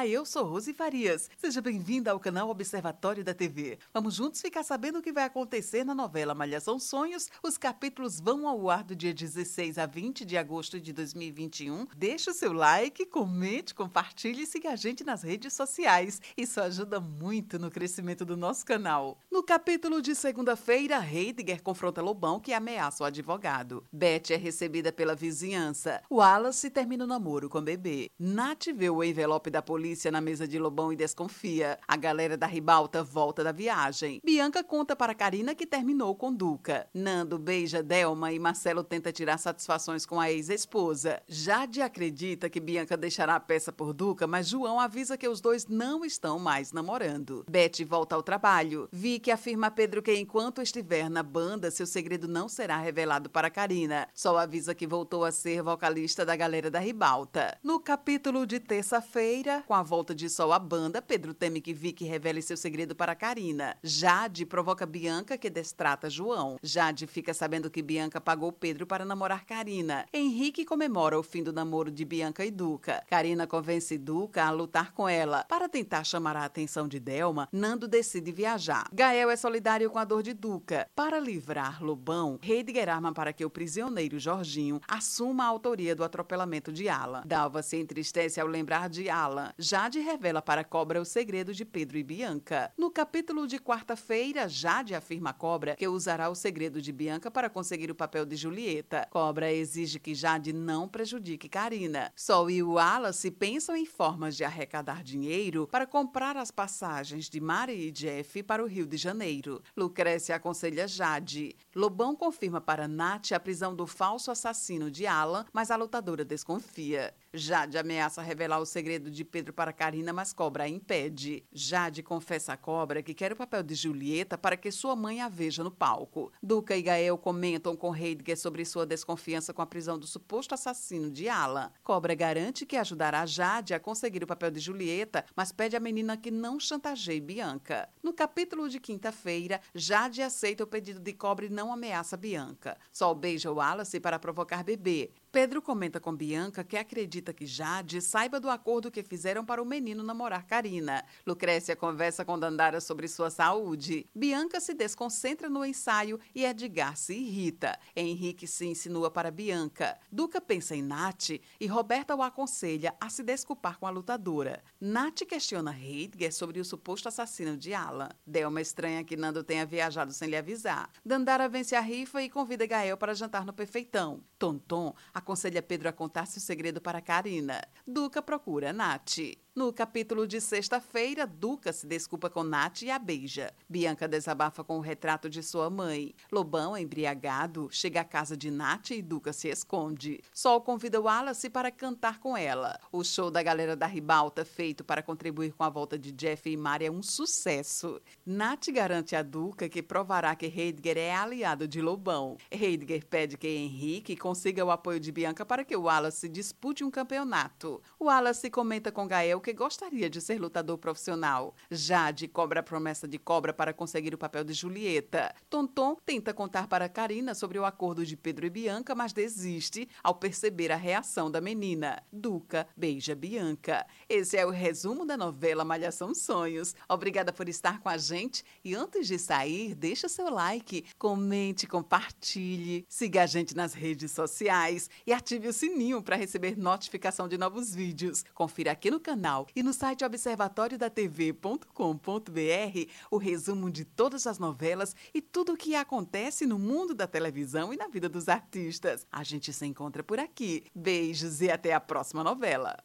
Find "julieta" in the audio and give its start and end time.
98.34-99.06, 123.76-124.36, 134.58-135.24, 214.52-215.34